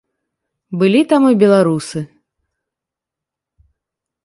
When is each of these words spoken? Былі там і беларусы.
Былі 0.83 1.01
там 1.11 1.23
і 1.33 1.37
беларусы. 1.43 1.99